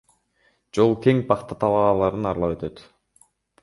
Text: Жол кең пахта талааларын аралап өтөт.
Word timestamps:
Жол 0.77 0.95
кең 1.03 1.21
пахта 1.33 1.59
талааларын 1.67 2.29
аралап 2.35 2.59
өтөт. 2.61 2.87